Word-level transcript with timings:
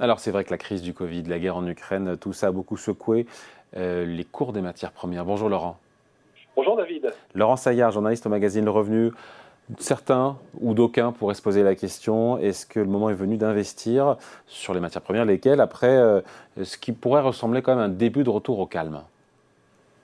Alors 0.00 0.20
c'est 0.20 0.30
vrai 0.30 0.44
que 0.44 0.50
la 0.50 0.58
crise 0.58 0.82
du 0.82 0.94
Covid, 0.94 1.24
la 1.24 1.38
guerre 1.38 1.56
en 1.56 1.66
Ukraine, 1.66 2.16
tout 2.20 2.32
ça 2.32 2.48
a 2.48 2.50
beaucoup 2.52 2.76
secoué 2.76 3.26
euh, 3.76 4.04
les 4.04 4.24
cours 4.24 4.52
des 4.52 4.60
matières 4.60 4.92
premières. 4.92 5.24
Bonjour 5.24 5.48
Laurent. 5.48 5.78
Bonjour 6.54 6.76
David. 6.76 7.12
Laurent 7.34 7.56
Saillard, 7.56 7.90
journaliste 7.90 8.26
au 8.26 8.28
magazine 8.28 8.64
Le 8.64 8.70
Revenu. 8.70 9.10
Certains 9.78 10.38
ou 10.60 10.72
d'aucuns 10.72 11.12
pourraient 11.12 11.34
se 11.34 11.42
poser 11.42 11.62
la 11.62 11.74
question 11.74 12.38
est-ce 12.38 12.64
que 12.64 12.80
le 12.80 12.86
moment 12.86 13.10
est 13.10 13.14
venu 13.14 13.36
d'investir 13.36 14.16
sur 14.46 14.72
les 14.72 14.80
matières 14.80 15.02
premières, 15.02 15.24
lesquelles, 15.24 15.60
après 15.60 15.98
euh, 15.98 16.20
ce 16.62 16.78
qui 16.78 16.92
pourrait 16.92 17.20
ressembler 17.20 17.60
quand 17.60 17.72
même 17.72 17.82
à 17.82 17.86
un 17.86 17.90
début 17.90 18.22
de 18.22 18.30
retour 18.30 18.60
au 18.60 18.66
calme? 18.66 19.02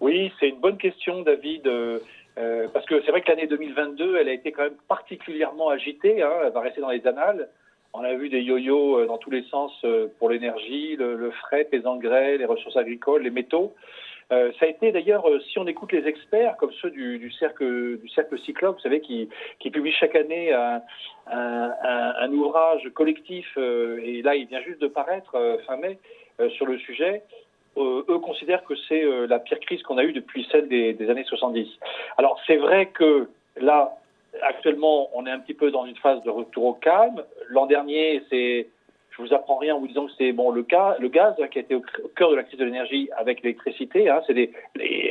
Oui, 0.00 0.32
c'est 0.38 0.48
une 0.48 0.60
bonne 0.60 0.76
question, 0.76 1.22
David. 1.22 1.66
Euh, 1.66 2.66
parce 2.72 2.84
que 2.84 3.00
c'est 3.04 3.10
vrai 3.10 3.22
que 3.22 3.28
l'année 3.28 3.46
2022, 3.46 4.16
elle 4.16 4.28
a 4.28 4.32
été 4.32 4.50
quand 4.52 4.64
même 4.64 4.76
particulièrement 4.88 5.68
agitée. 5.68 6.20
Hein, 6.22 6.30
elle 6.44 6.52
va 6.52 6.60
rester 6.60 6.80
dans 6.80 6.90
les 6.90 7.06
annales. 7.06 7.48
On 7.96 8.02
a 8.02 8.12
vu 8.14 8.28
des 8.28 8.40
yo-yo 8.42 8.98
euh, 8.98 9.06
dans 9.06 9.18
tous 9.18 9.30
les 9.30 9.44
sens 9.44 9.72
euh, 9.84 10.08
pour 10.18 10.28
l'énergie, 10.28 10.96
le, 10.96 11.30
fret, 11.30 11.68
les 11.70 11.86
engrais, 11.86 12.36
les 12.38 12.44
ressources 12.44 12.76
agricoles, 12.76 13.22
les 13.22 13.30
métaux. 13.30 13.72
Euh, 14.32 14.50
ça 14.58 14.66
a 14.66 14.68
été 14.68 14.90
d'ailleurs, 14.90 15.24
si 15.48 15.60
on 15.60 15.66
écoute 15.68 15.92
les 15.92 16.04
experts, 16.08 16.56
comme 16.56 16.72
ceux 16.82 16.90
du, 16.90 17.30
cercle 17.38 18.00
Cyclope, 18.44 18.76
vous 18.76 18.82
savez, 18.82 19.00
qui, 19.00 19.28
qui 19.60 19.70
publie 19.70 19.92
chaque 19.92 20.16
année 20.16 20.52
un, 20.52 20.82
un, 21.30 22.32
ouvrage 22.32 22.88
collectif, 22.94 23.46
et 23.56 24.22
là 24.22 24.34
il 24.34 24.46
vient 24.46 24.62
juste 24.62 24.80
de 24.80 24.88
paraître 24.88 25.60
fin 25.66 25.76
mai 25.76 25.98
sur 26.56 26.66
le 26.66 26.78
sujet. 26.78 27.22
eux 27.76 28.18
considèrent 28.18 28.64
que 28.64 28.74
c'est 28.88 29.04
la 29.28 29.38
pire 29.38 29.60
crise 29.60 29.82
qu'on 29.82 29.98
a 29.98 30.04
eue 30.04 30.14
depuis 30.14 30.48
celle 30.50 30.68
des, 30.68 30.94
des 30.94 31.10
années 31.10 31.24
70. 31.24 31.68
Alors 32.16 32.40
c'est 32.46 32.56
vrai 32.56 32.86
que 32.86 33.28
là, 33.60 33.94
actuellement, 34.42 35.10
on 35.14 35.26
est 35.26 35.30
un 35.30 35.38
petit 35.38 35.54
peu 35.54 35.70
dans 35.70 35.86
une 35.86 35.96
phase 35.96 36.22
de 36.22 36.30
retour 36.30 36.64
au 36.64 36.72
calme. 36.74 37.22
L'an 37.48 37.66
dernier, 37.66 38.22
c'est, 38.30 38.66
je 39.10 39.22
vous 39.22 39.32
apprends 39.32 39.56
rien 39.56 39.74
en 39.74 39.80
vous 39.80 39.86
disant 39.86 40.06
que 40.06 40.12
c'est 40.18 40.32
bon 40.32 40.50
le 40.50 40.62
gaz 40.62 41.36
qui 41.50 41.58
a 41.58 41.60
été 41.60 41.74
au, 41.74 41.82
cœur 42.16 42.30
de 42.30 42.36
la 42.36 42.42
crise 42.42 42.58
de 42.58 42.64
l'énergie 42.64 43.08
avec 43.16 43.42
l'électricité. 43.42 44.08
Hein, 44.08 44.22
c'est 44.26 44.34
des, 44.34 44.52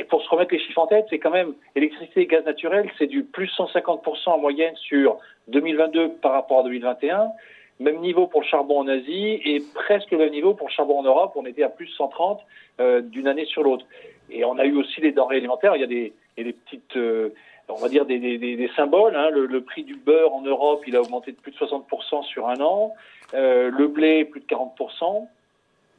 pour 0.08 0.22
se 0.22 0.28
remettre 0.28 0.52
les 0.52 0.60
chiffres 0.60 0.80
en 0.80 0.86
tête, 0.86 1.06
c'est 1.10 1.18
quand 1.18 1.30
même 1.30 1.54
électricité 1.74 2.22
et 2.22 2.26
gaz 2.26 2.44
naturel, 2.44 2.90
c'est 2.98 3.06
du 3.06 3.24
plus 3.24 3.50
150% 3.56 4.30
en 4.30 4.38
moyenne 4.38 4.76
sur 4.76 5.18
2022 5.48 6.14
par 6.22 6.32
rapport 6.32 6.60
à 6.60 6.62
2021. 6.64 7.28
Même 7.80 7.98
niveau 7.98 8.28
pour 8.28 8.42
le 8.42 8.46
charbon 8.46 8.80
en 8.80 8.88
Asie 8.88 9.40
et 9.44 9.60
presque 9.74 10.12
le 10.12 10.18
même 10.18 10.30
niveau 10.30 10.54
pour 10.54 10.68
le 10.68 10.72
charbon 10.72 11.00
en 11.00 11.02
Europe. 11.02 11.32
On 11.34 11.44
était 11.44 11.64
à 11.64 11.68
plus 11.68 11.88
130 11.88 12.40
euh, 12.80 13.00
d'une 13.00 13.26
année 13.26 13.46
sur 13.46 13.64
l'autre. 13.64 13.84
Et 14.30 14.44
on 14.44 14.58
a 14.58 14.64
eu 14.64 14.76
aussi 14.76 15.00
les 15.00 15.10
denrées 15.10 15.38
alimentaires. 15.38 15.74
Il 15.74 15.80
y 15.80 15.84
a 15.84 15.88
des, 15.88 16.12
il 16.36 16.44
des 16.44 16.52
petites 16.52 16.96
euh, 16.96 17.30
on 17.68 17.76
va 17.76 17.88
dire 17.88 18.04
des, 18.04 18.18
des, 18.18 18.38
des 18.38 18.70
symboles. 18.76 19.16
Hein. 19.16 19.30
Le, 19.30 19.46
le, 19.46 19.62
prix 19.62 19.84
du 19.84 19.96
beurre 19.96 20.34
en 20.34 20.42
Europe, 20.42 20.82
il 20.86 20.96
a 20.96 21.00
augmenté 21.00 21.32
de 21.32 21.36
plus 21.36 21.52
de 21.52 21.56
60% 21.56 22.24
sur 22.24 22.48
un 22.48 22.60
an. 22.60 22.94
Euh, 23.34 23.70
le 23.70 23.88
blé, 23.88 24.24
plus 24.24 24.40
de 24.40 24.46
40%. 24.46 25.26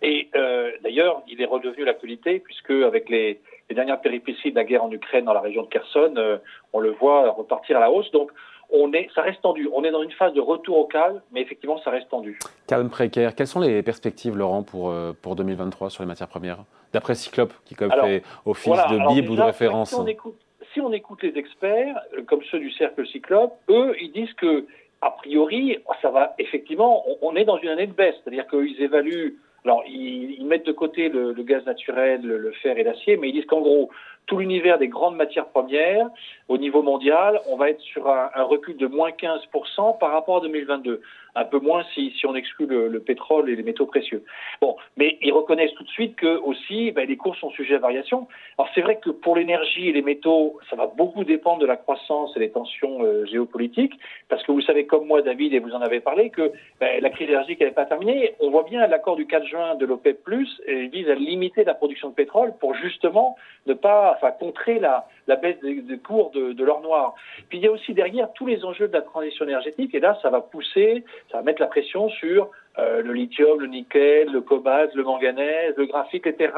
Et 0.02 0.30
euh, 0.36 0.71
d'ailleurs, 0.83 1.23
il 1.27 1.41
est 1.41 1.45
redevenu 1.45 1.86
l'actualité 1.86 2.39
puisque 2.39 2.71
avec 2.71 3.09
les, 3.09 3.39
les, 3.69 3.75
dernières 3.75 4.02
péripéties 4.02 4.52
de 4.52 4.55
la 4.55 4.63
guerre 4.63 4.83
en 4.83 4.91
Ukraine 4.91 5.25
dans 5.25 5.33
la 5.33 5.41
région 5.41 5.63
de 5.63 5.67
Kherson, 5.67 6.13
euh, 6.17 6.38
on 6.73 6.80
le 6.80 6.91
voit 6.91 7.31
repartir 7.31 7.77
à 7.77 7.80
la 7.80 7.89
hausse. 7.89 8.11
Donc, 8.11 8.31
on 8.69 8.93
est, 8.93 9.09
ça 9.16 9.21
reste 9.21 9.41
tendu. 9.41 9.69
On 9.73 9.83
est 9.83 9.91
dans 9.91 10.03
une 10.03 10.11
phase 10.11 10.33
de 10.33 10.41
retour 10.41 10.77
au 10.77 10.86
calme, 10.86 11.21
mais 11.31 11.41
effectivement, 11.41 11.80
ça 11.83 11.91
reste 11.91 12.09
tendu. 12.09 12.38
Calme 12.67 12.89
précaire. 12.89 13.36
Quelles 13.36 13.47
sont 13.47 13.59
les 13.59 13.81
perspectives, 13.83 14.36
Laurent, 14.36 14.63
pour, 14.63 14.93
pour 15.21 15.36
2023 15.36 15.91
sur 15.91 16.03
les 16.03 16.08
matières 16.08 16.27
premières? 16.27 16.63
D'après 16.91 17.13
Cyclope, 17.13 17.53
qui 17.66 17.75
comme 17.75 17.91
fait 17.91 18.23
office 18.45 18.73
de 18.89 19.13
bible 19.13 19.30
ou 19.30 19.36
de 19.36 19.41
référence. 19.41 19.89
Si 19.89 19.95
on 19.95 20.08
écoute, 20.08 20.45
si 20.76 20.81
on 20.81 20.92
écoute 20.92 21.23
les 21.23 21.38
experts, 21.38 22.00
euh, 22.18 22.23
comme 22.23 22.44
ceux 22.52 22.59
du 22.59 22.70
cercle 22.72 23.08
Cyclope, 23.08 23.54
eux, 23.70 23.95
ils 24.00 24.12
disent 24.12 24.34
que, 24.34 24.66
a 25.02 25.09
priori, 25.09 25.80
ça 26.02 26.12
va 26.12 26.36
effectivement, 26.38 27.06
on, 27.22 27.36
est 27.36 27.45
dans 27.45 27.58
une 27.58 27.70
année 27.70 27.88
de 27.88 27.94
baisse, 27.94 28.16
c'est-à-dire 28.23 28.45
qu'ils 28.48 28.82
évaluent, 28.82 29.38
alors 29.64 29.83
ils, 29.88 30.45
mettent 30.45 30.66
de 30.66 30.72
côté 30.73 31.10
le, 31.10 31.33
gaz 31.44 31.66
naturel, 31.66 32.22
le 32.22 32.52
fer 32.52 32.77
et 32.77 32.83
l'acier, 32.83 33.17
mais 33.17 33.30
ils 33.30 33.33
disent 33.33 33.45
qu'en 33.45 33.61
gros, 33.61 33.89
tout 34.26 34.38
l'univers 34.38 34.77
des 34.77 34.88
grandes 34.88 35.16
matières 35.16 35.48
premières, 35.48 36.08
au 36.49 36.58
niveau 36.58 36.82
mondial, 36.82 37.39
on 37.49 37.55
va 37.55 37.70
être 37.70 37.82
sur 37.82 38.10
un, 38.10 38.44
recul 38.44 38.78
de 38.78 38.88
moins 38.88 39.11
15% 39.11 39.98
par 39.98 40.11
rapport 40.11 40.38
à 40.38 40.42
2022. 40.42 41.02
Un 41.36 41.46
peu 41.46 41.60
moins 41.60 41.84
si, 41.94 42.12
si 42.18 42.26
on 42.26 42.36
exclut 42.36 42.66
le, 42.66 43.00
pétrole 43.00 43.50
et 43.50 43.56
les 43.56 43.64
métaux 43.64 43.86
précieux. 43.86 44.23
Bon, 44.62 44.78
mais 44.98 45.18
ils 45.22 45.34
reconnaissent 45.34 45.73
tout 45.73 45.84
de 45.84 45.90
suite 45.90 46.16
que 46.16 46.38
aussi 46.40 46.92
ben, 46.92 47.08
les 47.08 47.18
cours 47.18 47.36
sont 47.36 47.50
sujets 47.52 47.76
à 47.76 47.80
variation. 47.80 48.28
Alors 48.58 48.70
c'est 48.73 48.82
vrai 48.82 49.00
que 49.00 49.10
pour 49.10 49.36
l'énergie 49.36 49.90
et 49.90 49.92
les 49.92 50.02
métaux, 50.02 50.60
ça 50.70 50.76
va 50.76 50.88
beaucoup 50.88 51.23
dépendre 51.23 51.60
de 51.60 51.66
la 51.66 51.76
croissance 51.76 52.36
et 52.36 52.40
des 52.40 52.52
tensions 52.52 53.04
euh, 53.04 53.26
géopolitiques, 53.26 53.94
parce 54.30 54.44
que 54.44 54.52
vous 54.52 54.62
savez 54.62 54.86
comme 54.86 55.06
moi, 55.06 55.22
David, 55.22 55.54
et 55.54 55.60
vous 55.60 55.72
en 55.72 55.82
avez 55.82 56.00
parlé, 56.00 56.30
que 56.30 56.52
ben, 56.80 57.02
la 57.02 57.10
crise 57.10 57.30
énergétique 57.30 57.62
n'est 57.62 57.72
pas 57.72 57.86
terminée. 57.86 58.36
On 58.40 58.50
voit 58.50 58.64
bien 58.64 58.86
l'accord 58.88 59.16
du 59.16 59.28
4 59.28 59.46
juin 59.46 59.76
de 59.76 59.86
l'OPEP+, 59.86 60.20
et 60.66 60.88
vise 60.88 61.10
à 61.10 61.16
limiter 61.16 61.64
la 61.64 61.73
production 61.73 62.10
de 62.10 62.14
pétrole 62.14 62.54
pour 62.60 62.73
justement 62.76 63.36
ne 63.66 63.73
pas 63.73 64.14
enfin, 64.16 64.32
contrer 64.32 64.80
la, 64.80 65.08
la 65.28 65.36
baisse 65.36 65.60
des, 65.62 65.98
cours 65.98 66.32
de, 66.32 66.54
de 66.54 66.64
l'or 66.64 66.82
noir. 66.82 67.16
Puis 67.50 67.60
il 67.60 67.64
y 67.64 67.67
a 67.67 67.72
aussi 67.72 67.94
derrière 67.94 68.32
tous 68.34 68.46
les 68.46 68.64
enjeux 68.64 68.88
de 68.88 68.94
la 68.94 69.02
transition 69.02 69.46
énergétique, 69.46 69.94
et 69.94 70.00
là, 70.00 70.17
ça 70.22 70.30
va 70.30 70.42
pousser, 70.42 71.04
ça 71.31 71.37
va 71.37 71.43
mettre 71.43 71.61
la 71.61 71.67
pression 71.67 72.09
sur 72.09 72.49
euh, 72.77 73.02
le 73.02 73.13
lithium, 73.13 73.59
le 73.59 73.67
nickel, 73.67 74.31
le 74.31 74.41
cobalt, 74.41 74.93
le 74.95 75.03
manganèse, 75.03 75.73
le 75.77 75.86
graphite, 75.86 76.27
etc., 76.27 76.53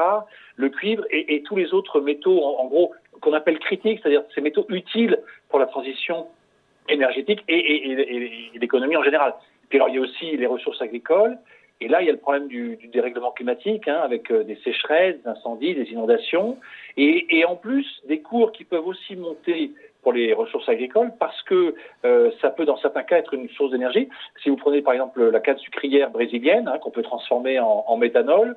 le 0.56 0.68
cuivre 0.68 1.04
et, 1.10 1.42
tous 1.42 1.56
les 1.56 1.72
autres 1.72 2.00
métaux, 2.00 2.42
en, 2.42 2.66
gros, 2.66 2.92
qu'on 3.20 3.32
appelle 3.32 3.58
critiques, 3.58 4.00
c'est-à-dire 4.02 4.22
ces 4.34 4.40
métaux 4.40 4.66
utiles 4.68 5.18
pour 5.48 5.58
la 5.58 5.66
transition 5.66 6.26
énergétique 6.88 7.44
et, 7.48 8.50
l'économie 8.54 8.96
en 8.96 9.02
général. 9.02 9.34
Puis 9.68 9.78
alors, 9.78 9.88
il 9.88 9.96
y 9.96 9.98
a 9.98 10.00
aussi 10.00 10.36
les 10.36 10.46
ressources 10.46 10.82
agricoles, 10.82 11.38
et 11.80 11.86
là, 11.86 12.02
il 12.02 12.06
y 12.06 12.08
a 12.08 12.12
le 12.12 12.18
problème 12.18 12.48
du, 12.48 12.76
dérèglement 12.92 13.30
climatique, 13.30 13.86
hein, 13.86 14.00
avec 14.02 14.32
euh, 14.32 14.42
des 14.42 14.56
sécheresses, 14.64 15.22
des 15.22 15.28
incendies, 15.28 15.74
des 15.74 15.90
inondations, 15.92 16.58
et, 16.96 17.44
en 17.44 17.54
plus 17.54 17.86
des 18.08 18.20
cours 18.20 18.50
qui 18.50 18.64
peuvent 18.64 18.86
aussi 18.86 19.14
monter 19.14 19.70
pour 20.08 20.14
les 20.14 20.32
ressources 20.32 20.70
agricoles, 20.70 21.12
parce 21.20 21.42
que 21.42 21.74
euh, 22.06 22.30
ça 22.40 22.48
peut, 22.48 22.64
dans 22.64 22.78
certains 22.78 23.02
cas, 23.02 23.18
être 23.18 23.34
une 23.34 23.46
source 23.50 23.72
d'énergie. 23.72 24.08
Si 24.42 24.48
vous 24.48 24.56
prenez 24.56 24.80
par 24.80 24.94
exemple 24.94 25.22
la 25.22 25.38
canne 25.38 25.58
sucrière 25.58 26.08
brésilienne, 26.08 26.66
hein, 26.66 26.78
qu'on 26.78 26.90
peut 26.90 27.02
transformer 27.02 27.60
en, 27.60 27.94
méthanol, 27.98 28.56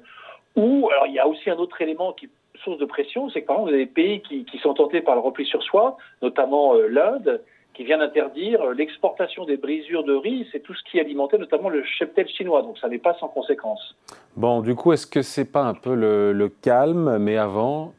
ou 0.56 0.88
alors 0.90 1.08
il 1.08 1.14
y 1.14 1.20
a 1.20 1.28
aussi 1.28 1.50
un 1.50 1.58
autre 1.58 1.82
élément 1.82 2.14
qui 2.14 2.30
source 2.64 2.78
de 2.78 2.86
pression, 2.86 3.30
c'est 3.30 3.42
que 3.42 3.48
par 3.48 3.58
exemple, 3.58 3.72
vous 3.72 3.76
avez 3.76 3.86
des 3.86 3.92
pays 3.92 4.22
qui, 4.22 4.58
sont 4.60 4.74
tentés 4.74 5.02
par 5.02 5.16
le 5.16 5.20
repli 5.20 5.46
sur 5.46 5.62
soi, 5.62 5.98
notamment 6.22 6.76
euh, 6.76 6.88
l'Inde, 6.88 7.42
qui 7.74 7.84
vient 7.84 7.98
d'interdire 7.98 8.72
l'exportation 8.72 9.44
des 9.44 9.58
brisures 9.58 10.06
de 10.06 10.14
riz, 10.14 10.48
c'est 10.54 10.62
tout 10.62 10.74
ce 10.74 10.84
qui 10.90 11.02
alimentait 11.02 11.38
notamment 11.38 11.68
le 11.68 11.84
cheptel 11.84 12.30
chinois, 12.30 12.62
donc 12.62 12.78
ça 12.78 12.88
n'est 12.88 12.98
pas 12.98 13.16
sans 13.16 13.28
conséquence. 13.28 13.98
Bon, 14.38 14.62
du 14.62 14.74
coup, 14.74 14.94
est-ce 14.94 15.06
que 15.06 15.22
c'est 15.22 15.52
pas 15.52 15.64
un 15.64 15.74
peu 15.74 15.96
le, 15.96 16.50
calme, 16.62 17.18
mais 17.18 17.36
avant 17.36 17.94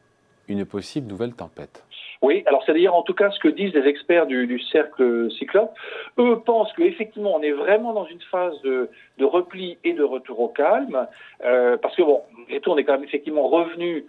une 0.47 0.65
possible 0.65 1.07
nouvelle 1.07 1.33
tempête? 1.33 1.83
Oui, 2.23 2.41
alors 2.45 2.63
c'est 2.65 2.71
d'ailleurs 2.71 2.95
en 2.95 3.03
tout 3.03 3.13
cas 3.13 3.29
ce 3.31 3.39
que 3.39 3.49
disent 3.49 3.73
les 3.73 3.85
experts 3.85 4.27
du, 4.27 4.59
cercle 4.71 5.29
Cyclope. 5.37 5.73
Eux 6.17 6.39
pensent 6.45 6.71
qu'effectivement 6.73 7.35
on 7.35 7.41
est 7.41 7.51
vraiment 7.51 7.91
dans 7.91 8.05
une 8.05 8.21
phase 8.31 8.59
de, 8.61 8.89
repli 9.21 9.77
et 9.83 9.91
de 9.91 10.03
retour 10.03 10.39
au 10.39 10.47
calme, 10.47 11.05
euh, 11.43 11.75
parce 11.77 11.95
que 11.97 12.01
bon, 12.01 12.21
on 12.65 12.77
est 12.77 12.83
quand 12.85 12.93
même 12.93 13.03
effectivement 13.03 13.47
revenu 13.49 14.05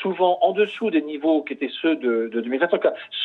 souvent 0.00 0.38
en 0.42 0.52
dessous 0.52 0.90
des 0.90 1.02
niveaux 1.02 1.42
qui 1.42 1.54
étaient 1.54 1.70
ceux 1.82 1.96
de, 1.96 2.28
de 2.32 2.40
2020, 2.40 2.68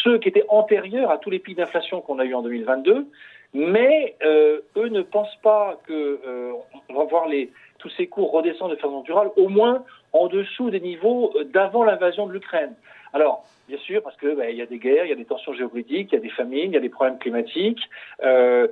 ceux 0.04 0.18
qui 0.18 0.30
étaient 0.30 0.46
antérieurs 0.50 1.12
à 1.12 1.20
tous 1.20 1.30
les 1.30 1.40
pics 1.40 1.58
d'inflation 1.58 2.02
qu'on 2.02 2.18
a 2.18 2.26
eu 2.26 2.34
en 2.34 2.42
2022, 2.42 3.06
mais 3.54 4.16
euh, 4.24 4.62
eux 4.76 4.90
ne 4.90 5.04
pensent 5.04 5.38
pas 5.44 5.80
que 5.86 6.20
euh, 6.26 6.54
on 6.90 6.94
va 6.96 7.04
voir 7.04 7.28
les, 7.28 7.52
tous 7.82 7.90
ces 7.98 8.08
cours 8.08 8.32
redescendre 8.32 8.72
de 8.72 8.80
façon 8.80 9.02
durable, 9.02 9.32
au 9.36 9.50
moins 9.50 9.84
en 10.14 10.28
dessous 10.28 10.70
des 10.70 10.80
niveaux 10.80 11.34
d'avant 11.54 11.84
l'invasion 11.84 12.28
de 12.28 12.34
l'Ukraine. 12.34 12.74
Alors, 13.14 13.44
bien 13.68 13.78
sûr, 13.80 14.02
parce 14.02 14.16
que 14.16 14.36
ben, 14.36 14.50
il 14.50 14.58
y 14.58 14.62
a 14.62 14.66
des 14.66 14.78
guerres, 14.78 15.06
il 15.06 15.10
y 15.10 15.14
a 15.14 15.16
des 15.16 15.26
tensions 15.26 15.54
géopolitiques, 15.54 16.10
il 16.12 16.16
y 16.16 16.18
a 16.18 16.22
des 16.22 16.30
famines, 16.30 16.72
il 16.72 16.74
y 16.74 16.78
a 16.78 16.82
des 16.82 16.90
problèmes 16.90 17.18
climatiques. 17.18 17.82
Euh, 18.24 18.68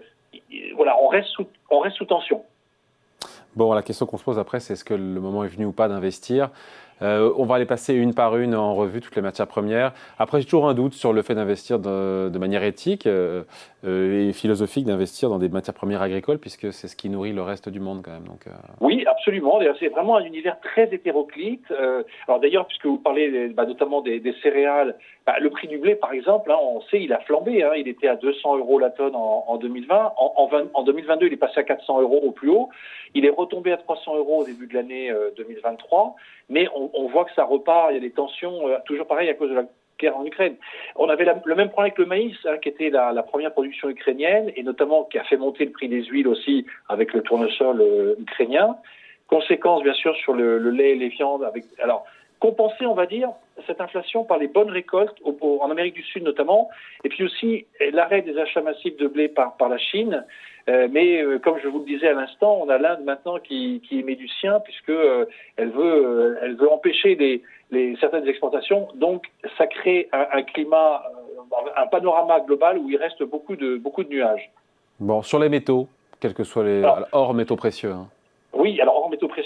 voilà, 0.75 0.95
on 1.01 1.07
reste 1.07 1.29
on 1.69 1.79
reste 1.79 1.97
sous 1.97 2.05
tension. 2.05 2.43
Bon, 3.55 3.73
la 3.73 3.81
question 3.81 4.05
qu'on 4.05 4.17
se 4.17 4.23
pose 4.23 4.37
après, 4.37 4.59
c'est 4.59 4.73
est-ce 4.73 4.85
que 4.85 4.93
le 4.93 5.19
moment 5.19 5.43
est 5.43 5.47
venu 5.47 5.65
ou 5.65 5.71
pas 5.71 5.87
d'investir? 5.87 6.51
Euh, 7.01 7.31
on 7.37 7.45
va 7.45 7.55
aller 7.55 7.65
passer 7.65 7.93
une 7.93 8.13
par 8.13 8.37
une 8.37 8.55
en 8.55 8.75
revue 8.75 9.01
toutes 9.01 9.15
les 9.15 9.21
matières 9.21 9.47
premières. 9.47 9.93
Après, 10.17 10.39
j'ai 10.39 10.45
toujours 10.45 10.67
un 10.67 10.73
doute 10.73 10.93
sur 10.93 11.13
le 11.13 11.21
fait 11.21 11.35
d'investir 11.35 11.79
de, 11.79 12.37
manière 12.37 12.63
éthique 12.63 13.05
euh, 13.05 13.43
euh, 13.85 14.29
et 14.29 14.33
philosophique, 14.33 14.85
d'investir 14.85 15.29
dans 15.29 15.39
des 15.39 15.49
matières 15.49 15.73
premières 15.73 16.01
agricoles, 16.01 16.37
puisque 16.37 16.71
c'est 16.71 16.87
ce 16.87 16.95
qui 16.95 17.09
nourrit 17.09 17.33
le 17.33 17.41
reste 17.41 17.69
du 17.69 17.79
monde 17.79 18.01
quand 18.03 18.11
même. 18.11 18.23
Donc, 18.23 18.45
Oui, 18.81 19.05
absolument. 19.05 19.59
C'est 19.79 19.89
vraiment 19.89 20.17
un 20.17 20.23
univers 20.23 20.59
très 20.61 20.93
hétéroclite. 20.93 21.71
alors 22.27 22.39
d'ailleurs, 22.39 22.65
puisque 22.65 22.85
vous 22.85 22.97
parlez 22.97 23.49
bah, 23.49 23.65
notamment 23.65 24.01
des, 24.01 24.21
céréales, 24.41 24.95
bah, 25.25 25.35
le 25.39 25.49
prix 25.49 25.67
du 25.67 25.77
blé, 25.77 25.95
par 25.95 26.13
exemple, 26.13 26.51
hein, 26.51 26.57
on 26.61 26.81
sait, 26.81 27.01
il 27.01 27.13
a 27.13 27.19
flambé. 27.19 27.63
Hein. 27.63 27.71
il 27.77 27.87
était 27.87 28.07
à 28.07 28.15
200 28.15 28.57
euros 28.57 28.79
la 28.79 28.89
tonne 28.89 29.15
en, 29.15 29.57
2020. 29.57 30.13
En, 30.17 30.49
en, 30.73 30.83
2022, 30.83 31.27
il 31.27 31.33
est 31.33 31.37
passé 31.37 31.59
à 31.59 31.63
400 31.63 32.01
euros 32.01 32.21
au 32.23 32.31
plus 32.31 32.49
haut. 32.49 32.69
Il 33.15 33.25
est 33.25 33.29
retombé 33.29 33.71
à 33.71 33.77
300 33.77 34.15
euros 34.17 34.41
au 34.41 34.45
début 34.45 34.67
de 34.67 34.73
l'année 34.73 35.11
2023. 35.37 36.15
Mais 36.49 36.67
on, 36.75 36.89
on, 36.93 37.07
voit 37.07 37.25
que 37.25 37.33
ça 37.33 37.43
repart, 37.43 37.91
il 37.91 37.95
y 37.95 37.97
a 37.97 38.01
des 38.01 38.11
tensions, 38.11 38.67
euh, 38.67 38.77
toujours 38.85 39.07
pareil 39.07 39.29
à 39.29 39.33
cause 39.33 39.49
de 39.49 39.55
la 39.55 39.65
guerre 39.99 40.17
en 40.17 40.25
Ukraine. 40.25 40.55
On 40.95 41.09
avait 41.09 41.25
le 41.25 41.55
même 41.55 41.69
problème 41.69 41.91
avec 41.91 41.97
le 41.97 42.05
maïs, 42.05 42.37
hein, 42.45 42.57
qui 42.57 42.69
était 42.69 42.89
la, 42.89 43.11
la, 43.11 43.23
première 43.23 43.51
production 43.51 43.89
ukrainienne, 43.89 44.51
et 44.55 44.63
notamment 44.63 45.03
qui 45.03 45.19
a 45.19 45.23
fait 45.23 45.37
monter 45.37 45.65
le 45.65 45.71
prix 45.71 45.89
des 45.89 46.03
huiles 46.05 46.27
aussi 46.27 46.65
avec 46.87 47.13
le 47.13 47.21
tournesol 47.21 47.81
euh, 47.81 48.15
ukrainien. 48.19 48.77
conséquences, 49.27 49.83
bien 49.83 49.93
sûr, 49.93 50.15
sur 50.17 50.33
le, 50.33 50.57
lait 50.71 50.91
et 50.91 50.95
les 50.95 51.09
viandes. 51.09 51.43
Avec, 51.43 51.65
alors, 51.83 52.05
compenser, 52.39 52.85
on 52.85 52.93
va 52.93 53.05
dire, 53.05 53.29
cette 53.67 53.81
inflation 53.81 54.23
par 54.23 54.37
les 54.37 54.47
bonnes 54.47 54.69
récoltes, 54.69 55.17
en 55.41 55.69
Amérique 55.69 55.95
du 55.95 56.03
Sud 56.03 56.23
notamment, 56.23 56.69
et 57.03 57.09
puis 57.09 57.23
aussi 57.23 57.65
l'arrêt 57.91 58.21
des 58.21 58.37
achats 58.37 58.61
massifs 58.61 58.97
de 58.97 59.07
blé 59.07 59.27
par, 59.27 59.57
par 59.57 59.69
la 59.69 59.77
Chine. 59.77 60.25
Euh, 60.67 60.87
mais 60.91 61.21
euh, 61.21 61.39
comme 61.39 61.57
je 61.63 61.67
vous 61.67 61.79
le 61.79 61.85
disais 61.85 62.09
à 62.09 62.13
l'instant, 62.13 62.59
on 62.61 62.69
a 62.69 62.77
l'Inde 62.77 63.03
maintenant 63.03 63.39
qui, 63.39 63.81
qui 63.87 63.99
émet 63.99 64.15
du 64.15 64.27
sien, 64.27 64.59
puisque 64.59 64.89
euh, 64.89 65.25
elle 65.57 65.71
veut, 65.71 66.37
elle 66.41 66.55
veut 66.55 66.71
empêcher 66.71 67.15
les, 67.15 67.41
les, 67.71 67.95
certaines 67.97 68.27
exportations. 68.27 68.87
Donc, 68.95 69.25
ça 69.57 69.65
crée 69.67 70.09
un, 70.11 70.27
un 70.31 70.43
climat, 70.43 71.03
un 71.75 71.87
panorama 71.87 72.39
global 72.41 72.77
où 72.77 72.89
il 72.89 72.97
reste 72.97 73.23
beaucoup 73.23 73.55
de, 73.55 73.77
beaucoup 73.77 74.03
de 74.03 74.09
nuages. 74.09 74.51
Bon, 74.99 75.21
sur 75.23 75.39
les 75.39 75.49
métaux, 75.49 75.87
quels 76.19 76.33
que 76.33 76.43
soient 76.43 76.65
les 76.65 76.83
hors 77.11 77.33
métaux 77.33 77.55
précieux. 77.55 77.91
Hein. 77.91 78.07
Oui, 78.53 78.79
alors 78.81 78.95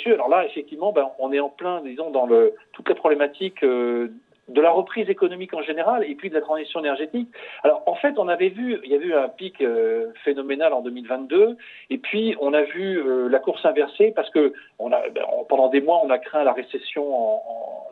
alors 0.05 0.29
là, 0.29 0.45
effectivement, 0.45 0.91
ben, 0.91 1.09
on 1.19 1.31
est 1.31 1.39
en 1.39 1.49
plein, 1.49 1.81
disons, 1.81 2.09
dans 2.11 2.25
le, 2.25 2.53
toute 2.73 2.89
la 2.89 2.95
problématique 2.95 3.63
euh, 3.63 4.09
de 4.49 4.61
la 4.61 4.71
reprise 4.71 5.09
économique 5.09 5.53
en 5.53 5.61
général 5.61 6.03
et 6.03 6.15
puis 6.15 6.29
de 6.29 6.35
la 6.35 6.41
transition 6.41 6.81
énergétique. 6.81 7.29
Alors 7.63 7.81
en 7.85 7.95
fait, 7.95 8.17
on 8.17 8.27
avait 8.27 8.49
vu, 8.49 8.79
il 8.83 8.91
y 8.91 8.95
a 8.95 8.97
eu 8.97 9.13
un 9.13 9.29
pic 9.29 9.61
euh, 9.61 10.11
phénoménal 10.25 10.73
en 10.73 10.81
2022 10.81 11.55
et 11.89 11.97
puis 11.97 12.35
on 12.41 12.53
a 12.53 12.63
vu 12.63 12.97
euh, 12.97 13.29
la 13.29 13.39
course 13.39 13.65
inversée 13.65 14.11
parce 14.13 14.29
que 14.31 14.53
ben, 14.79 15.23
pendant 15.47 15.69
des 15.69 15.79
mois, 15.79 16.01
on 16.03 16.09
a 16.09 16.17
craint 16.17 16.43
la 16.43 16.51
récession 16.51 17.41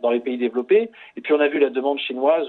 dans 0.02 0.10
les 0.10 0.20
pays 0.20 0.38
développés 0.38 0.92
et 1.16 1.22
puis 1.22 1.34
on 1.34 1.40
a 1.40 1.48
vu 1.48 1.60
la 1.60 1.70
demande 1.70 2.00
chinoise 2.00 2.48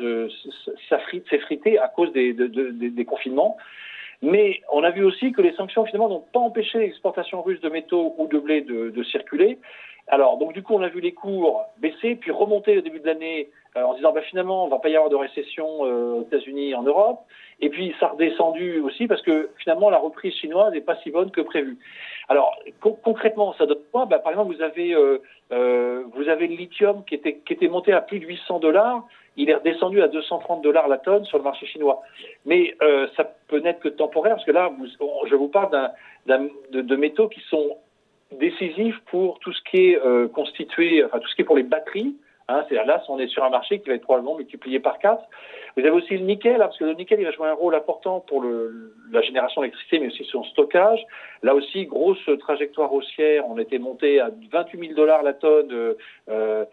s'effriter 0.89 1.79
à 1.79 1.87
cause 1.87 2.13
des 2.13 3.05
confinements. 3.07 3.57
Mais 4.23 4.61
on 4.73 4.85
a 4.85 4.91
vu 4.91 5.05
aussi 5.05 5.33
que 5.33 5.43
les 5.43 5.53
sanctions 5.55 5.85
finalement 5.85 6.09
n'ont 6.09 6.25
pas 6.33 6.39
empêché 6.39 6.79
l'exportation 6.79 7.43
russe 7.43 7.61
de 7.61 7.69
métaux 7.69 8.15
ou 8.19 8.29
de 8.29 8.39
blé 8.39 8.61
de, 8.61 8.91
de, 8.91 9.03
circuler. 9.03 9.59
Alors 10.07 10.39
donc 10.39 10.53
du 10.53 10.63
coup 10.63 10.75
on 10.75 10.83
a 10.83 10.89
vu 10.89 11.01
les 11.01 11.13
cours 11.13 11.65
baisser 11.79 12.15
puis 12.15 12.31
remonter 12.31 12.79
au 12.79 12.81
début 12.81 13.01
de 13.01 13.07
l'année 13.07 13.51
euh, 13.77 13.83
en 13.83 13.95
disant 13.95 14.13
bah, 14.13 14.21
finalement 14.23 14.65
on 14.65 14.69
va 14.69 14.79
pas 14.79 14.91
y 14.91 14.97
avoir 14.97 15.11
de 15.11 15.17
récession 15.17 15.85
euh, 15.85 16.15
aux 16.15 16.23
États-Unis 16.23 16.75
en 16.75 16.83
Europe. 16.83 17.21
Et 17.61 17.69
puis 17.69 17.95
ça 17.99 18.07
a 18.07 18.09
redescendu 18.11 18.81
aussi 18.81 19.09
parce 19.09 19.23
que 19.23 19.51
finalement 19.59 19.91
la 19.91 19.99
reprise 19.99 20.35
chinoise 20.35 20.73
n'est 20.73 20.81
pas 20.81 20.97
si 21.03 21.11
bonne 21.11 21.33
que 21.33 21.41
prévu. 21.41 21.79
Alors 22.29 22.57
concrètement 22.81 23.55
ça 23.55 23.67
donne 23.67 23.83
quoi? 23.91 24.07
Bah, 24.07 24.21
Par 24.21 24.33
exemple 24.33 24.55
vous 24.55 24.63
avez 24.63 24.95
euh, 24.95 25.21
euh, 25.53 26.05
vous 26.15 26.29
avez 26.29 26.47
le 26.47 26.55
lithium 26.55 27.05
qui 27.05 27.17
était 27.17 27.39
qui 27.45 27.53
était 27.53 27.69
monté 27.69 27.93
à 27.93 28.01
plus 28.01 28.21
de 28.21 28.27
800 28.27 28.61
dollars 28.61 29.05
il 29.37 29.51
est 29.51 29.55
redescendu 29.55 30.03
à 30.03 30.09
230 30.09 30.63
dollars 30.63 30.89
la 30.89 30.99
tonne 30.99 31.25
sur 31.25 31.39
le 31.39 31.45
marché 31.45 31.67
chinois. 31.67 32.03
Mais 32.45 32.75
euh, 32.83 33.07
ça 33.17 33.25
peut 33.49 33.59
n'être 33.59 33.81
que 33.81 33.89
temporaire, 33.89 34.35
parce 34.35 34.45
que 34.45 34.53
là, 34.53 34.71
je 35.29 35.35
vous 35.35 35.49
parle 35.49 35.91
de, 36.27 36.97
métaux 36.97 37.29
qui 37.29 37.41
sont 37.49 37.77
décisifs 38.33 38.99
pour 39.07 39.39
tout 39.41 39.53
ce 39.53 39.63
qui 39.71 39.91
est 39.91 39.99
euh, 39.99 40.29
constitué, 40.29 41.05
enfin 41.05 41.19
tout 41.19 41.29
ce 41.29 41.35
qui 41.35 41.43
est 41.43 41.47
pour 41.47 41.57
les 41.57 41.63
batteries, 41.63 42.15
Hein, 42.53 42.67
c'est 42.69 42.75
là, 42.75 43.03
on 43.09 43.19
est 43.19 43.29
sur 43.29 43.45
un 43.45 43.51
marché 43.51 43.81
qui 43.81 43.89
va 43.89 43.95
être 43.95 44.03
probablement 44.03 44.37
multiplié 44.37 44.79
par 44.79 44.99
4. 44.99 45.23
Vous 45.77 45.81
avez 45.81 45.91
aussi 45.91 46.19
le 46.19 46.25
nickel, 46.25 46.57
hein, 46.57 46.67
parce 46.67 46.77
que 46.77 46.85
le 46.85 46.93
nickel, 46.93 47.19
il 47.21 47.25
va 47.25 47.31
jouer 47.31 47.49
un 47.49 47.55
rôle 47.55 47.75
important 47.75 48.21
pour 48.21 48.45
la 48.45 49.23
génération 49.23 49.63
d'électricité, 49.63 50.01
mais 50.01 50.09
aussi 50.09 50.25
son 50.25 50.45
stockage. 50.45 51.03
Là 51.43 51.55
aussi, 51.55 51.87
grosse 51.87 52.29
trajectoire 52.41 52.93
haussière. 52.93 53.49
On 53.49 53.59
était 53.59 53.79
monté 53.79 54.21
à 54.21 54.31
28 54.53 54.79
000 54.79 54.95
dollars 54.95 55.23
la 55.23 55.33
tonne 55.33 55.73
euh, 55.73 55.95
euh 56.29 56.65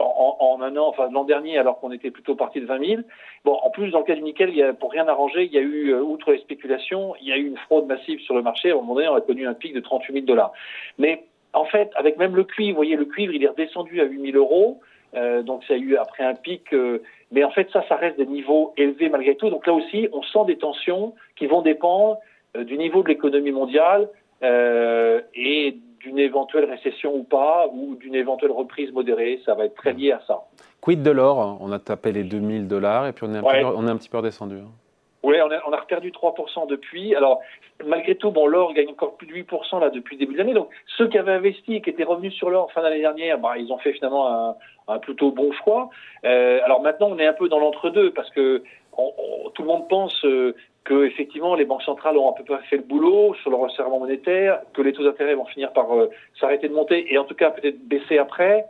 en, 0.00 0.62
un 0.62 0.76
an, 0.76 0.88
enfin 0.88 1.08
l'an 1.12 1.24
dernier, 1.24 1.58
alors 1.58 1.78
qu'on 1.78 1.92
était 1.92 2.10
plutôt 2.10 2.34
parti 2.34 2.60
de 2.60 2.66
20 2.66 2.86
000. 2.86 3.02
Bon, 3.44 3.54
en 3.62 3.70
plus, 3.70 3.90
dans 3.90 3.98
le 3.98 4.04
cas 4.04 4.14
du 4.14 4.22
nickel, 4.22 4.74
pour 4.80 4.92
rien 4.92 5.06
arranger, 5.08 5.44
il 5.44 5.52
y 5.52 5.58
a 5.58 5.60
eu, 5.60 5.90
euh, 5.90 6.00
outre 6.00 6.32
les 6.32 6.38
spéculations, 6.38 7.14
il 7.20 7.28
y 7.28 7.32
a 7.32 7.36
eu 7.36 7.46
une 7.46 7.58
fraude 7.58 7.86
massive 7.86 8.20
sur 8.20 8.34
le 8.34 8.42
marché. 8.42 8.70
À 8.70 8.72
un 8.72 8.76
moment 8.76 8.94
donné, 8.94 9.08
on 9.08 9.14
a 9.14 9.20
connu 9.20 9.46
un 9.46 9.54
pic 9.54 9.74
de 9.74 9.80
38 9.80 10.12
000 10.14 10.26
dollars. 10.26 10.52
Mais 10.96 11.24
en 11.52 11.64
fait, 11.64 11.90
avec 11.96 12.16
même 12.16 12.34
le 12.34 12.44
cuivre, 12.44 12.72
vous 12.72 12.76
voyez, 12.76 12.96
le 12.96 13.04
cuivre, 13.04 13.32
il 13.32 13.44
est 13.44 13.48
redescendu 13.48 14.00
à 14.00 14.04
8 14.04 14.32
000 14.32 14.36
euros. 14.36 14.80
Euh, 15.14 15.42
donc 15.42 15.64
ça 15.64 15.74
a 15.74 15.76
eu 15.76 15.96
après 15.96 16.24
un 16.24 16.34
pic, 16.34 16.72
euh, 16.72 17.02
mais 17.32 17.44
en 17.44 17.50
fait 17.50 17.68
ça, 17.72 17.84
ça 17.88 17.96
reste 17.96 18.18
des 18.18 18.26
niveaux 18.26 18.72
élevés 18.76 19.08
malgré 19.08 19.36
tout. 19.36 19.48
Donc 19.50 19.66
là 19.66 19.72
aussi, 19.72 20.08
on 20.12 20.22
sent 20.22 20.44
des 20.46 20.58
tensions 20.58 21.14
qui 21.36 21.46
vont 21.46 21.62
dépendre 21.62 22.18
euh, 22.56 22.64
du 22.64 22.76
niveau 22.76 23.02
de 23.02 23.08
l'économie 23.08 23.52
mondiale 23.52 24.08
et 24.40 25.76
d'une 25.98 26.18
éventuelle 26.18 26.70
récession 26.70 27.12
ou 27.12 27.24
pas, 27.24 27.66
ou 27.72 27.96
d'une 27.96 28.14
éventuelle 28.14 28.52
reprise 28.52 28.92
modérée. 28.92 29.40
Ça 29.44 29.54
va 29.54 29.64
être 29.64 29.74
très 29.74 29.92
lié 29.92 30.12
à 30.12 30.20
ça. 30.28 30.42
Quid 30.80 31.02
de 31.02 31.10
l'or? 31.10 31.58
On 31.60 31.72
a 31.72 31.80
tapé 31.80 32.12
les 32.12 32.22
2000 32.22 32.68
dollars 32.68 33.08
et 33.08 33.12
puis 33.12 33.26
on 33.28 33.34
est 33.34 33.38
un, 33.38 33.42
peu, 33.42 33.76
on 33.76 33.88
est 33.88 33.90
un 33.90 33.96
petit 33.96 34.08
peu 34.08 34.18
redescendu. 34.18 34.58
Hein. 34.58 34.70
Oui, 35.22 35.36
on 35.42 35.50
a, 35.50 35.60
on 35.66 35.72
a 35.72 35.78
perdu 35.82 36.12
3% 36.12 36.68
depuis. 36.68 37.14
Alors, 37.14 37.40
malgré 37.84 38.14
tout, 38.14 38.30
bon, 38.30 38.46
l'or 38.46 38.72
gagne 38.72 38.88
encore 38.88 39.16
plus 39.16 39.26
de 39.26 39.32
8% 39.32 39.80
là 39.80 39.90
depuis 39.90 40.16
le 40.16 40.20
début 40.20 40.34
de 40.34 40.38
l'année. 40.38 40.54
Donc, 40.54 40.68
ceux 40.96 41.08
qui 41.08 41.18
avaient 41.18 41.32
investi 41.32 41.76
et 41.76 41.80
qui 41.80 41.90
étaient 41.90 42.04
revenus 42.04 42.34
sur 42.34 42.50
l'or 42.50 42.70
fin 42.72 42.82
d'année 42.82 43.00
dernière, 43.00 43.38
bah, 43.38 43.58
ils 43.58 43.72
ont 43.72 43.78
fait 43.78 43.92
finalement 43.92 44.28
un, 44.28 44.56
un 44.88 44.98
plutôt 44.98 45.30
bon 45.30 45.52
choix. 45.52 45.90
Euh, 46.24 46.60
alors 46.64 46.82
maintenant, 46.82 47.08
on 47.10 47.18
est 47.18 47.26
un 47.26 47.32
peu 47.32 47.48
dans 47.48 47.58
l'entre-deux 47.58 48.12
parce 48.12 48.30
que 48.30 48.62
tout 49.54 49.62
le 49.62 49.68
monde 49.68 49.88
pense 49.88 50.24
euh, 50.24 50.54
que 50.84 51.04
effectivement 51.04 51.54
les 51.54 51.64
banques 51.64 51.82
centrales 51.82 52.16
ont 52.16 52.30
un 52.30 52.42
peu 52.42 52.56
fait 52.68 52.78
le 52.78 52.82
boulot 52.82 53.34
sur 53.42 53.50
le 53.50 53.56
resserrement 53.56 54.00
monétaire, 54.00 54.60
que 54.74 54.82
les 54.82 54.92
taux 54.92 55.04
d'intérêt 55.04 55.34
vont 55.34 55.44
finir 55.46 55.72
par 55.72 55.94
euh, 55.96 56.10
s'arrêter 56.40 56.68
de 56.68 56.74
monter 56.74 57.12
et 57.12 57.18
en 57.18 57.24
tout 57.24 57.34
cas 57.34 57.50
peut-être 57.50 57.78
baisser 57.86 58.18
après. 58.18 58.66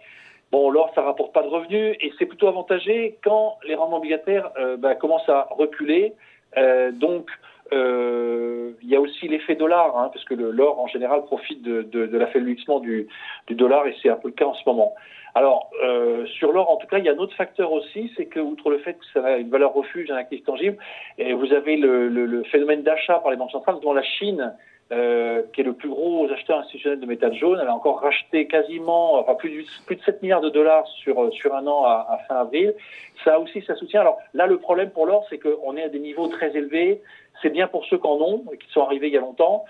Bon, 0.50 0.70
l'or, 0.70 0.90
ça 0.94 1.02
rapporte 1.02 1.32
pas 1.32 1.42
de 1.42 1.48
revenus 1.48 1.96
et 2.00 2.12
c'est 2.18 2.26
plutôt 2.26 2.48
avantagé 2.48 3.18
quand 3.22 3.58
les 3.66 3.74
rendements 3.74 3.98
obligataires 3.98 4.50
euh, 4.58 4.76
bah, 4.76 4.94
commencent 4.94 5.28
à 5.28 5.46
reculer. 5.50 6.14
Euh, 6.56 6.90
donc, 6.92 7.30
euh, 7.72 8.72
il 8.82 8.88
y 8.88 8.96
a 8.96 9.00
aussi 9.00 9.28
l'effet 9.28 9.54
dollar, 9.54 9.96
hein, 9.98 10.10
parce 10.12 10.24
que 10.24 10.34
l'or 10.34 10.80
en 10.80 10.86
général 10.86 11.24
profite 11.24 11.62
de, 11.62 11.82
de, 11.82 12.06
de 12.06 12.18
l'affaiblissement 12.18 12.80
du, 12.80 13.08
du, 13.46 13.54
dollar 13.54 13.86
et 13.86 13.94
c'est 14.02 14.08
un 14.08 14.16
peu 14.16 14.28
le 14.28 14.34
cas 14.34 14.46
en 14.46 14.54
ce 14.54 14.62
moment. 14.66 14.94
Alors, 15.34 15.70
euh, 15.84 16.24
sur 16.26 16.52
l'or, 16.52 16.70
en 16.70 16.76
tout 16.76 16.86
cas, 16.86 16.98
il 16.98 17.04
y 17.04 17.08
a 17.08 17.12
un 17.12 17.18
autre 17.18 17.36
facteur 17.36 17.70
aussi, 17.72 18.10
c'est 18.16 18.26
que, 18.26 18.40
outre 18.40 18.70
le 18.70 18.78
fait 18.78 18.94
que 18.94 19.04
ça 19.12 19.24
a 19.24 19.36
une 19.36 19.50
valeur 19.50 19.74
refuge, 19.74 20.10
un 20.10 20.16
actif 20.16 20.42
tangible, 20.44 20.78
et 21.18 21.34
vous 21.34 21.52
avez 21.52 21.76
le, 21.76 22.08
le, 22.08 22.24
le 22.24 22.42
phénomène 22.44 22.82
d'achat 22.82 23.18
par 23.18 23.30
les 23.30 23.36
banques 23.36 23.50
centrales, 23.50 23.76
dont 23.82 23.92
la 23.92 24.02
Chine, 24.02 24.54
euh, 24.90 25.42
qui 25.52 25.60
est 25.60 25.64
le 25.64 25.74
plus 25.74 25.90
gros 25.90 26.30
acheteur 26.30 26.60
institutionnel 26.60 27.00
de 27.00 27.06
métal 27.06 27.34
jaune, 27.34 27.58
elle 27.60 27.68
a 27.68 27.74
encore 27.74 28.00
racheté 28.00 28.46
quasiment, 28.46 29.20
enfin, 29.20 29.34
plus, 29.34 29.50
de, 29.50 29.64
plus 29.84 29.96
de 29.96 30.02
7 30.02 30.22
milliards 30.22 30.40
de 30.40 30.48
dollars 30.48 30.86
sur, 31.02 31.30
sur 31.34 31.54
un 31.54 31.66
an 31.66 31.84
à, 31.84 32.06
à 32.08 32.18
fin 32.26 32.36
avril. 32.36 32.74
Ça 33.22 33.38
aussi, 33.38 33.62
ça 33.66 33.74
soutient. 33.74 34.00
Alors 34.00 34.18
là, 34.32 34.46
le 34.46 34.58
problème 34.58 34.90
pour 34.90 35.04
l'or, 35.04 35.26
c'est 35.28 35.38
qu'on 35.38 35.76
est 35.76 35.82
à 35.82 35.88
des 35.88 35.98
niveaux 35.98 36.28
très 36.28 36.56
élevés. 36.56 37.02
C'est 37.42 37.50
bien 37.50 37.68
pour 37.68 37.84
ceux 37.84 37.98
qui 37.98 38.06
en 38.06 38.18
ont, 38.20 38.44
qui 38.58 38.70
sont 38.72 38.82
arrivés 38.82 39.08
il 39.08 39.12
y 39.12 39.18
a 39.18 39.20
longtemps. 39.20 39.66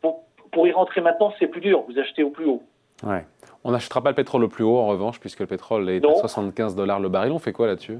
Pour, 0.00 0.24
pour 0.50 0.66
y 0.66 0.72
rentrer 0.72 1.00
maintenant, 1.00 1.32
c'est 1.38 1.46
plus 1.46 1.60
dur. 1.60 1.84
Vous 1.88 1.98
achetez 1.98 2.24
au 2.24 2.30
plus 2.30 2.46
haut. 2.46 2.62
Ouais. 3.04 3.24
On 3.62 3.70
n'achètera 3.70 4.02
pas 4.02 4.10
le 4.10 4.16
pétrole 4.16 4.44
au 4.44 4.48
plus 4.48 4.64
haut, 4.64 4.78
en 4.78 4.86
revanche, 4.86 5.20
puisque 5.20 5.40
le 5.40 5.46
pétrole 5.46 5.88
est 5.90 6.04
à 6.04 6.14
75 6.14 6.74
dollars 6.74 7.00
le 7.00 7.08
baril. 7.08 7.32
On 7.32 7.38
fait 7.38 7.52
quoi 7.52 7.66
là-dessus? 7.66 7.98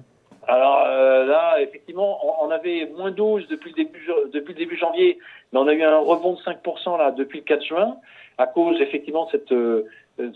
Alors 0.49 0.85
euh, 0.87 1.27
là, 1.27 1.61
effectivement, 1.61 2.43
on, 2.43 2.51
avait 2.51 2.89
moins 2.97 3.11
12 3.11 3.49
depuis 3.49 3.71
le, 3.71 3.85
début, 3.85 4.09
depuis 4.33 4.55
le 4.55 4.59
début 4.59 4.77
janvier, 4.77 5.19
mais 5.53 5.59
on 5.59 5.67
a 5.67 5.75
eu 5.75 5.83
un 5.83 5.99
rebond 5.99 6.35
de 6.35 6.39
5% 6.39 6.99
là 6.99 7.11
depuis 7.11 7.39
le 7.39 7.45
4 7.45 7.65
juin, 7.65 7.97
à 8.39 8.47
cause 8.47 8.81
effectivement 8.81 9.25
de 9.27 9.31
cette, 9.31 9.53
euh, 9.53 9.85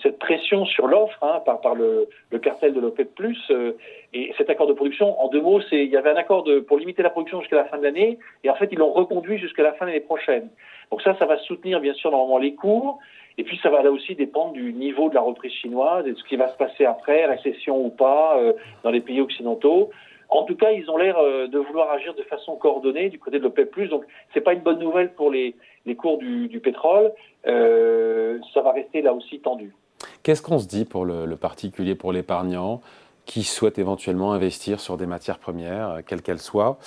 cette 0.03 0.19
pression 0.19 0.65
sur 0.67 0.89
l'offre 0.89 1.23
hein, 1.23 1.41
par, 1.45 1.61
par 1.61 1.75
le, 1.75 2.09
le, 2.31 2.39
cartel 2.39 2.75
de 2.75 2.81
l'OPEP+. 2.81 3.09
Euh, 3.51 3.73
et 4.13 4.35
cet 4.37 4.51
accord 4.51 4.67
de 4.67 4.73
production, 4.73 5.21
en 5.21 5.29
deux 5.29 5.41
mots, 5.41 5.61
c'est 5.71 5.85
il 5.85 5.91
y 5.91 5.97
avait 5.97 6.11
un 6.11 6.17
accord 6.17 6.43
de, 6.43 6.59
pour 6.59 6.79
limiter 6.79 7.03
la 7.03 7.11
production 7.11 7.41
jusqu'à 7.41 7.57
la 7.57 7.67
fin 7.67 7.79
de 7.79 7.85
l'année, 7.85 8.19
et 8.43 8.51
en 8.51 8.57
fait, 8.57 8.69
ils 8.73 8.79
l'ont 8.79 8.93
reconduit 8.93 9.39
jusqu'à 9.39 9.63
la 9.63 9.75
fin 9.75 9.85
de 9.85 9.91
l'année 9.91 10.05
prochaine. 10.05 10.49
Donc 10.91 11.03
ça, 11.03 11.17
ça 11.19 11.27
va 11.27 11.39
soutenir 11.39 11.81
bien 11.81 11.95
sûr 11.95 12.11
normalement 12.11 12.39
les 12.39 12.55
cours, 12.55 12.99
et 13.39 13.45
puis 13.45 13.59
ça 13.63 13.71
va 13.71 13.83
là 13.83 13.91
aussi 13.91 14.15
dépendre 14.15 14.53
du 14.53 14.73
niveau 14.73 15.09
de 15.09 15.15
la 15.15 15.21
reprise 15.21 15.53
chinoise 15.53 16.07
et 16.07 16.13
de 16.13 16.17
ce 16.17 16.25
qui 16.25 16.37
va 16.37 16.49
se 16.53 16.57
passer 16.57 16.85
après, 16.85 17.27
récession 17.27 17.85
ou 17.85 17.91
pas, 17.91 18.39
euh, 18.39 18.53
dans 18.83 18.91
les 18.91 19.01
pays 19.01 19.21
occidentaux. 19.21 19.91
En 20.29 20.45
tout 20.45 20.55
cas, 20.55 20.71
ils 20.71 20.89
ont 20.89 20.97
l'air 20.97 21.19
euh, 21.19 21.49
de 21.49 21.59
vouloir 21.59 21.91
agir 21.91 22.15
de 22.15 22.23
façon 22.23 22.57
coordonnée 22.57 23.09
du 23.09 23.19
côté 23.19 23.39
de 23.39 23.43
l'OPEP+. 23.43 23.89
Donc, 23.89 24.05
c'est 24.33 24.41
pas 24.41 24.53
une 24.53 24.61
bonne 24.61 24.79
nouvelle 24.79 25.13
pour 25.13 25.31
les, 25.31 25.57
les 25.87 25.97
cours 25.97 26.19
du, 26.19 26.47
du 26.49 26.61
pétrole. 26.61 27.13
Euh, 27.47 28.39
ça 28.55 28.61
va 28.63 28.73
rester 28.73 29.03
là 29.03 29.13
aussi 29.13 29.41
tendu. 29.41 29.75
Qu'est-ce 30.23 30.43
qu'on 30.43 30.59
se 30.59 30.69
dit 30.69 30.85
pour 30.85 31.05
le, 31.05 31.27
le 31.27 31.37
particulier, 31.37 31.95
pour 31.95 32.13
l'épargnant? 32.13 32.81
Qui 33.27 33.43
souhaite 33.43 33.79
éventuellement 33.79 34.33
investir 34.33 34.81
sur 34.81 34.97
des 34.97 35.07
matières 35.07 35.39
premières, 35.39 35.91
euh, 35.91 36.01
quelles 36.07 36.23
qu'elles 36.23 36.39
soient. 36.39 36.79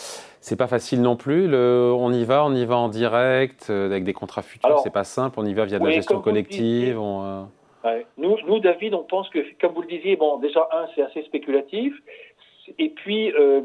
C'est 0.42 0.56
pas 0.58 0.68
facile 0.68 1.02
non 1.02 1.16
plus. 1.16 1.48
Le, 1.48 1.94
on 1.96 2.12
y 2.12 2.25
va, 2.25 2.46
on 2.46 2.54
y 2.54 2.66
va 2.66 2.75
en 2.75 2.90
direct 2.90 3.68
euh, 3.70 3.86
avec 3.86 4.04
des 4.04 4.13
contrats 4.13 4.42
futurs. 4.42 4.80
C'est 4.80 4.94
pas 4.94 5.04
simple. 5.04 5.40
On 5.40 5.46
y 5.46 5.54
va 5.54 5.66
via 5.66 5.80
de 5.80 5.86
la 5.86 5.92
gestion 5.92 6.22
collective. 6.22 7.00
On, 7.00 7.24
euh... 7.24 7.44
ouais. 7.86 8.06
nous, 8.18 8.36
nous, 8.46 8.60
David, 8.60 8.94
on 8.94 9.04
pense 9.04 9.30
que, 9.30 9.40
comme 9.60 9.74
vous 9.74 9.82
le 9.82 9.88
disiez, 9.88 10.16
bon, 10.16 10.38
déjà 10.38 10.68
un, 10.72 10.88
c'est 10.96 11.04
assez 11.04 11.24
spéculatif, 11.24 11.94
et 12.78 12.90
puis. 12.90 13.32
Euh, 13.34 13.62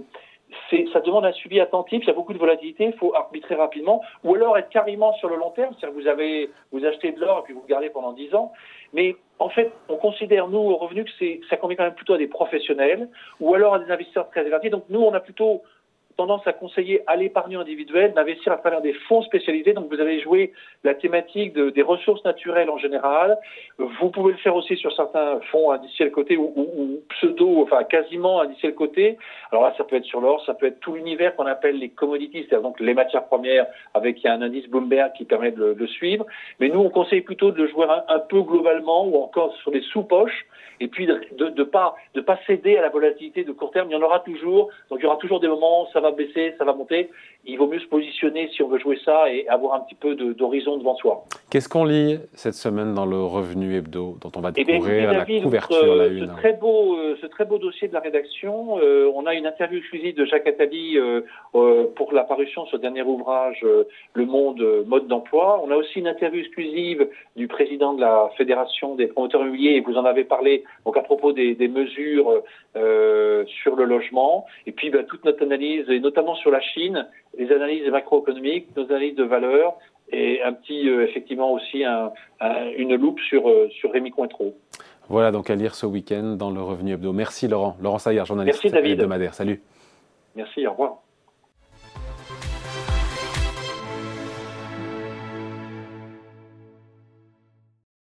ça 0.93 1.01
demande 1.01 1.27
un 1.27 1.33
suivi 1.33 1.61
attentif, 1.61 2.03
il 2.03 2.07
y 2.07 2.11
a 2.11 2.15
beaucoup 2.15 2.33
de 2.33 2.39
volatilité, 2.39 2.87
il 2.87 2.95
faut 2.95 3.15
arbitrer 3.15 3.55
rapidement, 3.55 4.03
ou 4.25 4.35
alors 4.35 4.57
être 4.57 4.71
carrément 4.71 5.13
sur 5.15 5.29
le 5.29 5.37
long 5.37 5.51
terme, 5.51 5.75
c'est-à-dire 5.75 5.97
que 5.97 6.03
vous 6.03 6.09
avez, 6.09 6.51
vous 6.73 6.85
achetez 6.87 7.13
de 7.13 7.21
l'or 7.21 7.41
et 7.41 7.43
puis 7.43 7.53
vous 7.53 7.61
le 7.61 7.69
gardez 7.69 7.91
pendant 7.91 8.13
10 8.13 8.35
ans. 8.35 8.53
Mais 8.95 9.17
en 9.39 9.49
fait, 9.49 9.73
on 9.89 9.97
considère, 9.97 10.49
nous, 10.49 10.59
au 10.59 10.77
revenu, 10.77 11.05
que 11.05 11.11
ça 11.49 11.57
convient 11.57 11.77
quand 11.77 11.85
même 11.85 11.95
plutôt 11.95 12.15
à 12.15 12.19
des 12.19 12.27
professionnels, 12.27 13.09
ou 13.41 13.55
alors 13.55 13.75
à 13.75 13.79
des 13.79 13.91
investisseurs 13.91 14.29
très 14.31 14.45
évertis. 14.47 14.71
Donc 14.71 14.85
nous, 14.89 15.01
on 15.01 15.15
a 15.15 15.21
plutôt 15.21 15.63
tendance 16.19 16.45
à 16.47 16.53
conseiller 16.53 17.01
à 17.07 17.15
l'épargnant 17.15 17.61
individuel 17.61 18.13
d'investir 18.13 18.53
à 18.53 18.57
travers 18.57 18.81
des 18.81 18.93
fonds 18.93 19.23
spécialisés. 19.23 19.73
Donc 19.73 19.89
vous 19.89 20.01
avez 20.01 20.21
joué 20.21 20.53
la 20.83 20.95
thématique 20.95 21.55
des 21.55 21.83
ressources 21.83 22.25
naturelles 22.25 22.71
en 22.71 22.77
général. 22.77 23.39
Vous 23.79 24.11
pouvez 24.11 24.33
le 24.33 24.39
faire 24.39 24.57
aussi 24.57 24.77
sur 24.77 24.93
certains 24.97 25.39
fonds 25.53 25.71
indiciels 25.71 26.11
cotés 26.11 26.37
ou, 26.37 26.53
ou, 26.57 27.01
pseudo, 27.11 27.63
enfin 27.63 27.85
quasiment 27.85 28.41
indiciels 28.41 28.75
cotés. 28.75 29.17
Alors 29.53 29.63
là, 29.63 29.75
ça 29.79 29.85
peut 29.85 29.95
être 29.95 30.05
sur 30.05 30.21
l'or, 30.21 30.45
ça 30.45 30.55
peut 30.55 30.67
être 30.67 30.81
tout 30.81 30.95
l'univers 30.95 31.37
qu'on 31.37 31.47
appelle 31.47 31.79
les 31.79 31.89
commodities, 31.89 32.41
c'est-à-dire 32.41 32.63
donc 32.63 32.81
les 32.81 32.95
matières 32.95 33.27
premières 33.27 33.67
avec 33.95 34.27
un 34.27 34.43
indice 34.43 34.69
Bloomberg 34.69 35.13
qui 35.13 35.25
permet 35.25 35.53
de 35.53 35.77
le, 35.79 35.87
suivre. 35.87 36.27
Mais 36.59 36.69
nous, 36.69 36.81
on 36.81 36.91
conseille 36.91 37.21
plutôt 37.21 37.53
de 37.53 37.63
le 37.63 37.69
jouer 37.69 37.87
un, 38.09 38.19
peu 38.19 38.43
globalement 38.43 39.07
ou 39.07 39.23
encore 39.23 39.55
sur 39.63 39.71
des 39.71 39.83
sous-poches 39.83 40.47
et 40.81 40.89
puis 40.89 41.07
de 41.07 41.49
ne 41.49 41.65
pas, 41.65 41.95
pas 42.27 42.39
céder 42.47 42.77
à 42.77 42.83
la 42.83 42.89
volatilité 42.89 43.45
de 43.45 43.53
court 43.53 43.71
terme. 43.71 43.89
Il 43.91 43.95
y 43.95 43.97
en 43.97 44.03
aura 44.03 44.21
toujours. 44.21 44.71
Donc 44.91 44.99
il 45.01 45.05
y 45.05 45.07
aura 45.07 45.17
toujours 45.17 45.41
des 45.41 45.49
moments 45.49 45.85
où 45.85 45.87
ça 45.93 46.01
va 46.01 46.08
baisser, 46.13 46.55
ça 46.59 46.65
va 46.65 46.75
monter. 46.75 47.11
Il 47.45 47.57
vaut 47.57 47.67
mieux 47.67 47.79
se 47.79 47.87
positionner 47.87 48.49
si 48.55 48.63
on 48.63 48.69
veut 48.69 48.79
jouer 48.79 48.99
ça 49.05 49.33
et 49.33 49.49
avoir 49.49 49.75
un 49.75 49.81
petit 49.81 49.95
peu 49.95 50.15
d'horizon 50.15 50.77
devant 50.77 50.97
soi. 50.97 51.25
Qu'est-ce 51.51 51.69
qu'on 51.69 51.85
lit 51.85 52.19
cette 52.35 52.55
semaine 52.55 52.93
dans 52.93 53.07
le 53.07 53.19
revenu 53.19 53.75
hebdo 53.75 54.19
dont 54.21 54.31
on 54.37 54.41
va 54.41 54.51
eh 54.55 54.65
découvrir 54.65 55.13
la 55.13 55.25
couverture, 55.25 55.97
la 55.97 56.07
une 56.09 56.27
ce 56.27 56.33
très, 56.33 56.53
beau, 56.53 56.99
euh, 56.99 57.17
ce 57.23 57.27
très 57.27 57.47
beau 57.47 57.59
dossier 57.59 57.89
de 57.89 57.95
la 57.95 58.01
rédaction, 58.01 58.79
euh, 58.81 59.11
on 59.15 59.25
a 59.25 59.35
une 59.35 59.47
interview 59.47 59.79
exclusive 59.79 60.15
de 60.15 60.27
Jacques 60.27 60.47
Attali 60.47 60.99
euh, 60.99 61.23
pour 61.95 62.13
la 62.13 62.25
parution 62.25 62.65
de 62.65 62.69
ce 62.69 62.77
dernier 62.77 63.03
ouvrage 63.03 63.65
Le 64.13 64.27
Monde 64.27 64.85
mode 64.87 65.07
d'emploi. 65.07 65.63
On 65.65 65.71
a 65.71 65.77
aussi 65.77 66.01
une 66.01 66.09
interview 66.09 66.41
exclusive 66.41 67.09
du 67.37 67.49
président 67.49 67.95
de 67.95 68.01
la 68.01 68.31
Fédération 68.37 68.95
des 68.95 69.07
promoteurs 69.07 69.41
immobiliers 69.43 69.77
et 69.77 69.81
vous 69.81 69.97
en 69.97 70.05
avez 70.05 70.25
parlé 70.25 70.65
donc 70.85 70.97
à 70.97 71.03
propos 71.03 71.33
des, 71.33 71.55
des 71.55 71.69
mesures 71.69 72.43
sur 72.75 73.77
le 73.77 73.85
logement. 73.85 74.47
Et 74.67 74.73
puis 74.73 74.91
ben, 74.91 75.05
toute 75.07 75.25
notre 75.25 75.43
analyse, 75.43 75.89
et 75.89 76.01
notamment 76.01 76.35
sur 76.35 76.51
la 76.51 76.61
Chine, 76.61 77.07
les 77.37 77.51
analyses 77.53 77.89
macroéconomiques, 77.91 78.75
nos 78.77 78.85
analyses 78.85 79.17
de 79.17 79.25
valeur 79.25 79.75
et 80.11 80.43
un 80.43 80.53
petit, 80.53 80.89
euh, 80.89 81.05
effectivement 81.05 81.53
aussi 81.53 81.85
un, 81.85 82.13
une 82.77 82.95
loupe 82.95 83.21
sur, 83.21 83.49
euh, 83.49 83.69
sur 83.71 83.93
Rémi 83.93 84.11
Cointreau. 84.11 84.55
Voilà 85.09 85.33
donc 85.33 85.51
à 85.51 85.55
lire 85.55 85.75
ce 85.75 85.87
week-end 85.87 86.37
dans 86.39 86.51
le 86.51 86.61
Revenu 86.63 86.93
Hebdo. 86.93 87.13
Merci 87.13 87.49
Laurent. 87.49 87.77
Laurent 87.81 87.99
Saillard, 87.99 88.27
journaliste 88.27 88.63
Merci, 88.63 88.75
David. 88.75 88.93
hebdomadaire. 88.93 89.35
Salut. 89.35 89.63
Merci, 90.35 90.67
au 90.67 90.71
revoir. 90.73 90.99